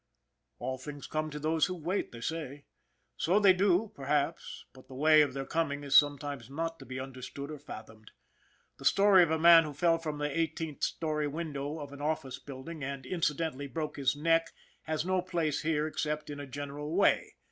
All 0.57 0.79
things 0.79 1.05
come 1.05 1.29
to 1.29 1.37
those 1.37 1.67
who 1.67 1.75
wait, 1.75 2.11
they 2.11 2.21
say. 2.21 2.65
So 3.17 3.39
they 3.39 3.53
do, 3.53 3.91
perhaps; 3.93 4.65
but 4.73 4.87
the 4.87 4.95
way 4.95 5.21
of 5.21 5.35
their 5.35 5.45
coming 5.45 5.83
is 5.83 5.93
some 5.95 6.17
times 6.17 6.49
not 6.49 6.79
to 6.79 6.87
be 6.87 6.99
understood 6.99 7.51
or 7.51 7.59
fathomed. 7.59 8.09
The 8.79 8.85
story 8.85 9.21
of 9.21 9.29
a 9.29 9.37
man 9.37 9.63
who 9.63 9.73
fell 9.75 9.99
from 9.99 10.17
the 10.17 10.35
eighteenth 10.35 10.81
story 10.83 11.27
window 11.27 11.77
of 11.77 11.93
an 11.93 12.01
office 12.01 12.39
building, 12.39 12.83
and, 12.83 13.05
incidentally, 13.05 13.67
broke 13.67 13.97
his 13.97 14.15
neck 14.15 14.49
has 14.85 15.05
no 15.05 15.21
place 15.21 15.61
here 15.61 15.85
except 15.85 16.31
in 16.31 16.39
a 16.39 16.47
general 16.47 16.95
way. 16.95 17.35